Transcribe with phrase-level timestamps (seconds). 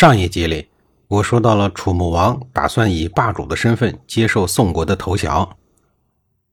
[0.00, 0.68] 上一集里，
[1.08, 5.56] 我说到了楚穆王打算以霸主的身份接受宋国的投降。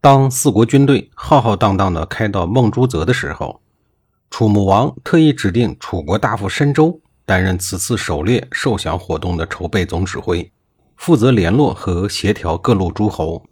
[0.00, 3.60] 当四国军队浩浩荡荡地开到孟诸泽的时候，
[4.28, 10.50] 楚穆王特意指定楚国大夫申州担任此次狩猎受降活动的筹备总指挥，
[10.96, 13.44] 负责联络和协调各路诸侯。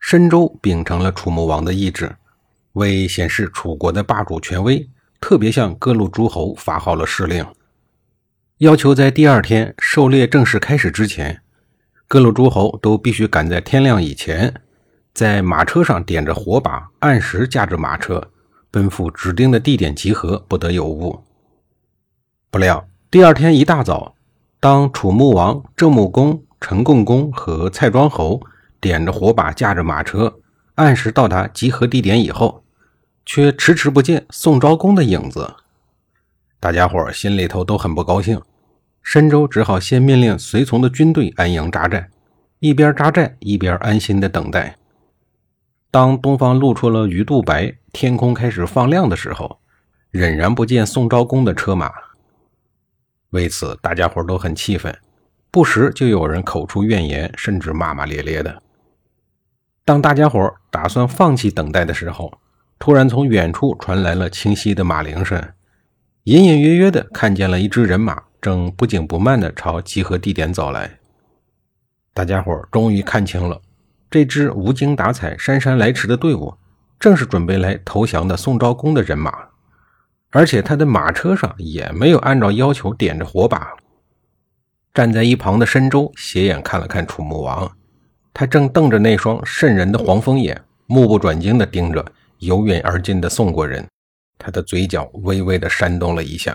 [0.00, 2.16] 申州秉承了楚穆王的意志，
[2.72, 7.46] 为显示楚国的霸主权威，特别向各路诸侯发号了施令。
[8.60, 11.42] 要求在第二天狩猎正式开始之前，
[12.08, 14.62] 各路诸侯都必须赶在天亮以前，
[15.12, 18.30] 在马车上点着火把，按时驾着马车
[18.70, 21.22] 奔赴指定的地点集合，不得有误。
[22.50, 24.14] 不料第二天一大早，
[24.58, 28.40] 当楚穆王、郑穆公、陈共公和蔡庄侯
[28.80, 30.34] 点着火把，驾着马车，
[30.76, 32.64] 按时到达集合地点以后，
[33.26, 35.56] 却迟迟不见宋昭公的影子。
[36.66, 38.42] 大家伙心里头都很不高兴，
[39.00, 42.08] 申州只好先命令随从的军队安营扎寨，
[42.58, 44.76] 一边扎寨一边安心的等待。
[45.92, 49.60] 当东方露出了鱼肚白，天空开始放亮的时候，
[50.10, 51.88] 仍然不见宋昭公的车马。
[53.30, 54.92] 为此，大家伙都很气愤，
[55.52, 58.60] 不时就有人口出怨言，甚至骂骂咧咧的。
[59.84, 62.40] 当大家伙打算放弃等待的时候，
[62.76, 65.40] 突然从远处传来了清晰的马铃声。
[66.26, 70.98] 隐隐约约地看见了一支人马，正不紧不慢地朝集合地点走来。
[72.12, 73.62] 大家伙终于看清了，
[74.10, 76.52] 这支无精打采、姗姗来迟的队伍，
[76.98, 79.32] 正是准备来投降的宋昭公的人马。
[80.30, 83.76] 而且他的马车上也没有按照要求点着火把。
[84.92, 87.70] 站在一旁的申州斜眼看了看楚穆王，
[88.34, 92.04] 他正瞪着那双渗人的黄蜂眼，目不转睛地盯着
[92.40, 93.86] 由远而近的宋国人。
[94.38, 96.54] 他的嘴角微微的扇动了一下，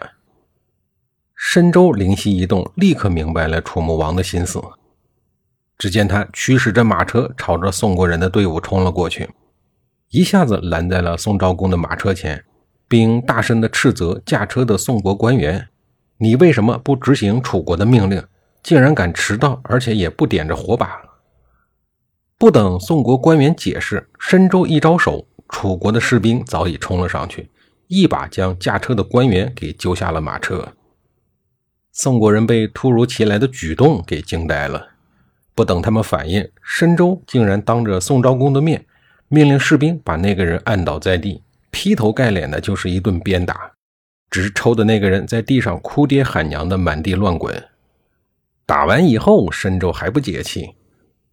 [1.35, 4.61] 申州灵犀一动，立刻明白了楚穆王的心思。
[5.77, 9.29] 只见他驱使着马车，朝着宋国人的队伍冲了过去，
[10.09, 12.45] 一下子拦在了宋昭公的马车前，
[12.87, 15.69] 并大声的斥责驾车的宋国官员
[16.19, 18.23] ：“你为什么不执行楚国的命令？
[18.61, 21.01] 竟然敢迟到，而且也不点着火把！”
[22.37, 27.50] 不等宋国官员解释，申州一招手，楚国的士兵早已冲了上去。
[27.93, 30.69] 一把将驾车的官员给揪下了马车。
[31.91, 34.91] 宋国人被突如其来的举动给惊呆了，
[35.53, 38.85] 不等他们反应，申州竟然当着宋昭公的面，
[39.27, 43.73] 命令士兵把那个人按倒在地，劈头盖脸的就是一顿鞭打，
[44.29, 47.61] 直抽的那个人在地上哭爹喊娘的满地乱滚。
[48.65, 50.75] 打完以后，申州还不解气，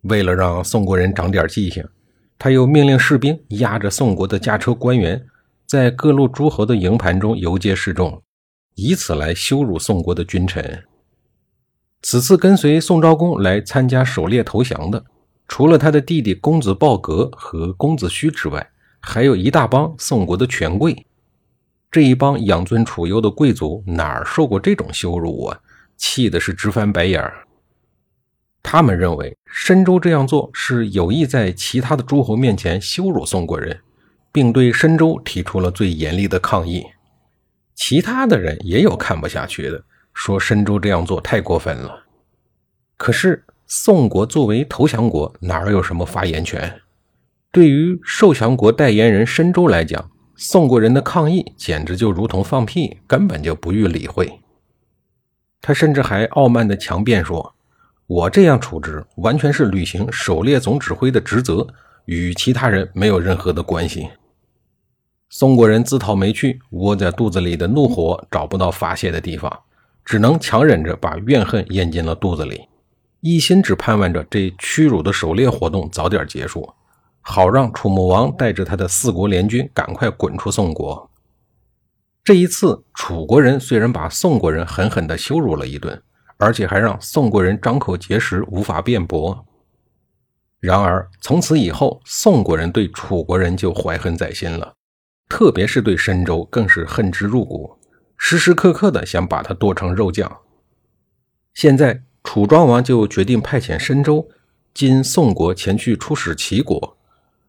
[0.01, 1.87] 为了让宋国人长点记性，
[2.37, 5.25] 他又命令士兵押着宋国的驾车官员。
[5.69, 8.23] 在各路诸侯的营盘中游街示众，
[8.75, 10.83] 以此来羞辱宋国的君臣。
[12.01, 15.05] 此次跟随宋昭公来参加狩猎投降的，
[15.47, 18.71] 除了他的弟弟公子鲍革和公子胥之外，
[19.01, 21.07] 还有一大帮宋国的权贵。
[21.91, 25.61] 这一帮养尊处优的贵族哪儿受过这种羞辱啊？
[25.99, 27.47] 气的是直翻白眼儿。
[28.63, 33.79] 他们认为申州这样做是有意在其他的诸侯面前羞辱宋国人。
[34.39, 36.87] 并对申州提出了最严厉的抗议。
[37.75, 39.83] 其他的人也有看不下去的，
[40.15, 42.05] 说申州这样做太过分了。
[42.97, 46.73] 可是宋国作为投降国，哪有什么发言权？
[47.51, 54.39] 对于受降国代言人申州来讲，宋国人的抗议简直就如同放屁，根本就不予理会。
[55.61, 57.57] 他甚至还傲慢地强辩说
[58.07, 61.67] ：“我这样处置，完全是履行狩猎总指挥的职责。”
[62.09, 64.09] 与其他人没有任何的关系。
[65.31, 69.61] 宋国人自讨没趣，窝在肚子里的怒火找不到发泄的地方，
[70.03, 72.67] 只能强忍着把怨恨咽进了肚子里，
[73.21, 76.73] 一心只盼望着这屈辱的狩猎活动早点结束，
[77.21, 81.11] 好让楚穆王带着他的四国联军赶快滚出宋国。
[82.25, 86.03] 这一次，楚国人虽然把宋国人狠狠地羞辱了一顿，
[86.39, 89.45] 而且还让宋国人张口结舌，无法辩驳。
[90.59, 94.75] 然而，从此以后，宋国人对楚国人就怀恨在心了，
[95.29, 97.77] 特别是对申州，更是恨之入骨，
[98.17, 100.39] 时时刻刻的想把他剁成肉酱。
[101.55, 104.29] 现在楚庄王就决定派遣申州
[104.73, 106.97] 经宋国前去出使齐国，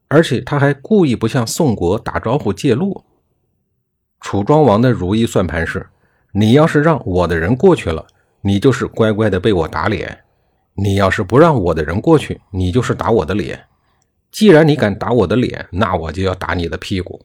[0.08, 3.06] 而且他还故意不向宋国打招呼借路。
[4.20, 5.88] 楚庄王的如意算盘是：
[6.34, 8.06] 你要是让我的人过去了，
[8.42, 10.10] 你就是乖乖的被我打脸；
[10.74, 13.68] 你要是不让我的人过去，你就是打我的脸。
[14.32, 17.22] 既然你敢打我的脸，那我就要打你的屁股。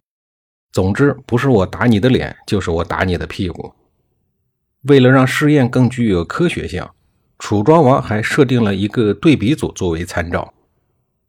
[0.75, 3.73] 总之，不是我打你的脸，就是我打你的屁股。
[4.89, 6.85] 为了让试验更具有科学性，
[7.39, 10.53] 楚庄王还设定了一个对比组作为参照。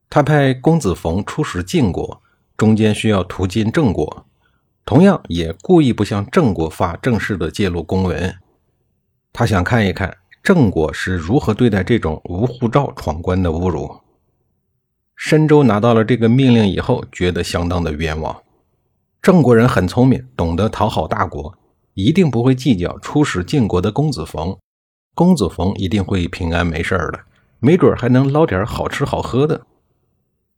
[0.09, 2.23] 他派公子冯出使晋国，
[2.57, 4.25] 中间需要途经郑国，
[4.83, 8.35] 同样也故意不向郑国发正式的介入公文。
[9.31, 13.95] 他想看一看郑国是如何对待这种无护照闯关的侮辱。
[15.15, 18.35] 申州拿到了这个命令以后，觉得相当的冤枉。
[19.25, 21.57] 郑国人很聪明，懂得讨好大国。
[21.95, 24.55] 一定不会计较出使晋国的公子冯，
[25.15, 27.21] 公子冯一定会平安没事的，
[27.57, 29.65] 没准还能捞点好吃好喝的。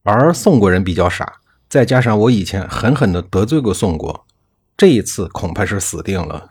[0.04, 1.36] 而宋国人比较傻，
[1.69, 4.25] 再加上我以前狠狠地得罪过宋国，
[4.75, 6.50] 这一次恐怕是死定了。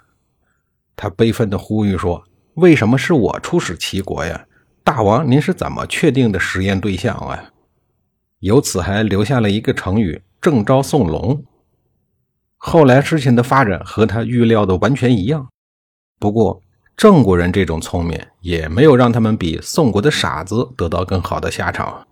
[0.97, 2.25] 他悲愤地呼吁说
[2.57, 4.47] ：“为什么是我出使齐国呀？
[4.83, 7.53] 大王您是怎么确定的实验对象啊？”
[8.41, 11.45] 由此还留下了一个成语“郑昭宋龙”。
[12.69, 15.47] 后来事情的发展和他预料的完全一样，
[16.19, 16.61] 不过
[16.97, 22.05] 郑国人这种聪明也没有让他们比宋国的傻子得到更好的下场。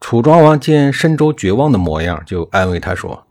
[0.00, 3.26] 楚庄王见申州绝望的模样，就安慰他说：“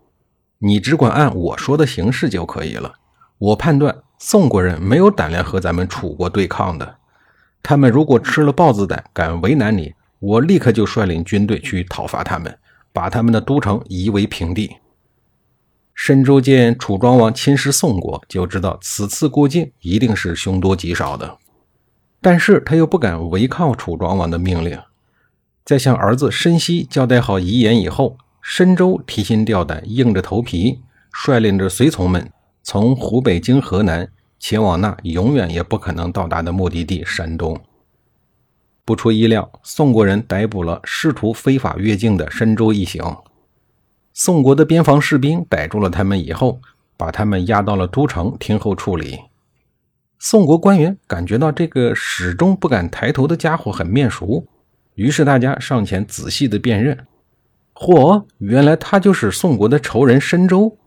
[0.62, 2.94] 你只管按我说的行事就可以了。
[3.38, 6.98] 我判断宋国人没有胆量和咱们楚国对抗的，
[7.60, 12.56] 他们如果吃了豹子胆，敢为难你，我立刻就率领军队去讨伐他们，
[12.92, 14.76] 把他们的都城夷为平地。”
[15.94, 21.38] 申州见楚庄王侵蚀宋国，就知道此次过境一定是凶多吉少的。
[22.20, 24.78] 但是他又不敢违抗楚庄王的命令。
[25.64, 30.80] 在向儿子申息交代好遗言以后，申州提心吊胆，硬着头皮，
[31.10, 32.30] 率领着随从们
[32.62, 37.58] 从湖北经河南，前往那永远也不可能到达的目的地山东。
[38.84, 43.16] 不出意料，宋国人逮捕了试图非法越境的申州一行。
[44.16, 46.60] 宋国的边防士兵逮住了他们以后，
[46.96, 49.18] 把他们押到了都城听候处理。
[50.20, 54.46] 宋国官员感觉到这个始终不敢抬头的家伙很面熟，
[54.94, 56.96] 于是大家上前仔细的辨认。
[57.74, 60.78] 嚯，原来他就是宋国的仇人申周。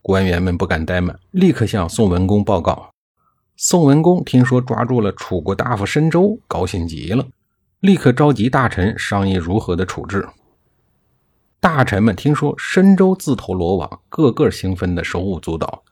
[0.00, 2.88] 官员们不敢怠慢，立刻向宋文公报告。
[3.54, 7.26] 宋文公听说抓住了楚国大夫申周，高兴极了，
[7.80, 10.26] 立刻召集大臣商议如何的处置。
[11.62, 15.82] 大臣们听说申州自投罗网，个个兴奋的手舞足蹈，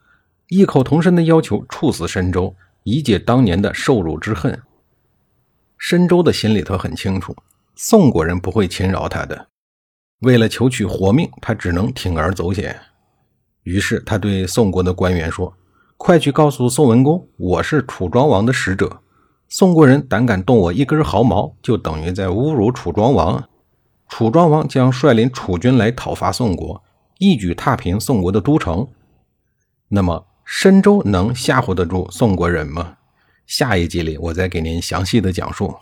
[0.49, 2.55] 异口同声的要求处死申州，
[2.85, 4.63] 以解当年的受辱之恨。
[5.77, 7.37] 申州的心里头很清楚，
[7.75, 9.49] 宋国人不会轻饶他的。
[10.21, 12.81] 为了求取活命，他只能铤而走险。
[13.65, 15.53] 于是他对宋国的官员说
[15.99, 19.03] ：“快去告诉宋文公，我是楚庄王的使者。
[19.51, 23.47] 宋国人胆敢动我一根毫毛，就等于在侮辱楚庄王。”
[24.09, 26.83] 楚庄王将率领楚军来讨伐宋国，
[27.19, 28.89] 一举踏平宋国的都城。
[29.89, 32.97] 那么，申州能吓唬得住宋国人吗？
[33.47, 35.75] 下一集里，我再给您详细的讲述。